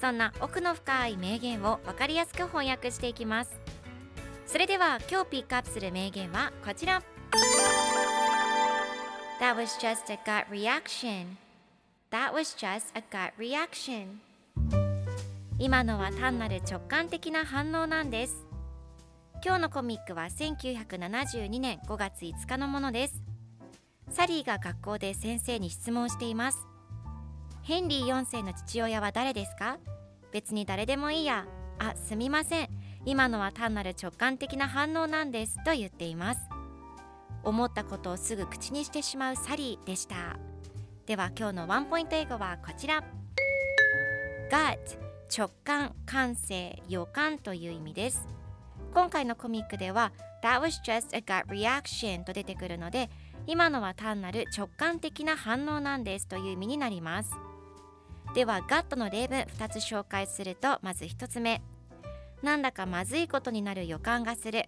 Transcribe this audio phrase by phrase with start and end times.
[0.00, 3.60] そんな奥の深い名言を分かりやすく翻訳していきます。
[4.46, 7.02] それでは今日ピックアップする名言はこちら。
[9.40, 11.36] That was just a gut reaction.
[12.10, 14.20] That was just a gut reaction.
[15.58, 18.46] 今のは単なる直感的な反応なんです。
[19.44, 23.22] 今日のコミックは1972年5月5日のものです。
[24.10, 26.58] サリーが学校で先生に質問しています。
[27.62, 29.76] ヘンリー4世の父親は誰ですか？
[30.32, 31.46] 別に誰でもいいや。
[31.78, 32.68] あすみません。
[33.06, 36.40] 今のは単なる直感的な反応なんですと言っています。
[37.42, 40.38] 思ったことをすぐ口にしてしまうサリーでした。
[41.06, 43.02] では今日のワンポイント英語はこちら。
[44.50, 44.78] gut
[45.34, 48.28] 直感、感性、予感という意味です。
[48.92, 53.08] 今回のコミックでは That was just a gut reaction と出てくるので
[53.46, 57.32] 今のは単なる直感的な反応なんですという意味になります。
[58.34, 61.60] では gut の例文2つ紹介するとまず1つ目
[62.42, 64.66] なんだかまずいことになる予感がする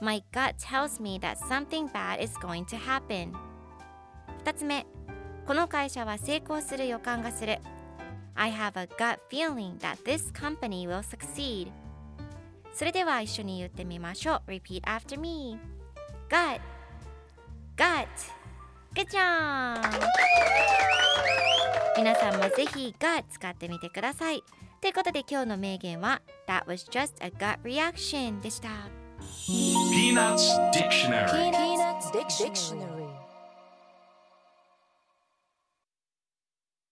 [0.00, 3.32] My gut tells me that something bad is going to happen
[4.44, 4.86] 2つ目
[5.46, 7.58] この会社は成功する予感がする
[8.34, 11.70] I have a gut feeling that this company will succeed
[12.72, 15.58] それでは一緒に言ってみましょう Repeat after me
[16.30, 16.60] Gut
[17.76, 18.06] Gut
[18.94, 20.07] Good job
[21.98, 24.44] 皆さんもぜひが使ってみてください。
[24.80, 28.68] ということで今日の名言は「That was just a gut reaction」でした。
[29.20, 32.87] ピーナッツ・ディクショ。